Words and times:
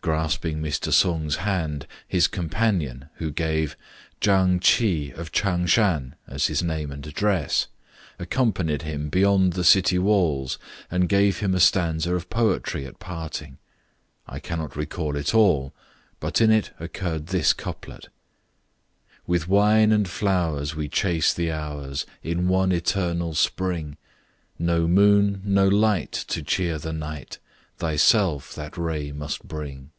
Grasping 0.00 0.62
Mr. 0.62 0.90
Sung's 0.90 1.36
hand, 1.36 1.86
his 2.06 2.28
companion, 2.28 3.10
who 3.16 3.30
gave" 3.30 3.76
Chang 4.22 4.58
Ch'i 4.58 5.10
of 5.12 5.32
Ch'ang 5.32 5.66
shan" 5.68 6.14
as 6.26 6.46
his 6.46 6.62
name 6.62 6.90
and 6.90 7.06
address, 7.06 7.66
accompanied 8.18 8.82
him 8.82 9.10
beyond 9.10 9.52
the 9.52 9.64
city 9.64 9.98
walls 9.98 10.58
and 10.90 11.10
gave 11.10 11.40
him 11.40 11.54
a 11.54 11.60
stanza 11.60 12.14
of 12.14 12.30
poetry 12.30 12.86
at 12.86 12.98
parting. 12.98 13.58
I 14.26 14.38
cannot 14.40 14.76
recollect 14.76 15.28
it 15.28 15.34
all, 15.34 15.74
but 16.20 16.40
in 16.40 16.50
it 16.50 16.70
occurred 16.80 17.26
this 17.26 17.52
couplet: 17.52 18.08
''With 19.26 19.46
wine 19.46 19.92
and 19.92 20.08
flowers 20.08 20.74
we 20.74 20.88
chase 20.88 21.34
the 21.34 21.52
hours, 21.52 22.06
In 22.22 22.48
one 22.48 22.72
eternal 22.72 23.34
spring: 23.34 23.98
No 24.58 24.88
moon, 24.88 25.42
no 25.44 25.68
light, 25.68 26.12
to 26.28 26.42
cheer 26.42 26.78
the 26.78 26.94
night 26.94 27.38
Thyself 27.76 28.54
that 28.54 28.78
ray 28.78 29.12
must 29.12 29.46
bring." 29.46 29.90